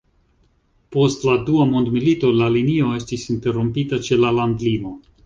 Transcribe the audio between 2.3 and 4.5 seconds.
la linio estis interrompita ĉe la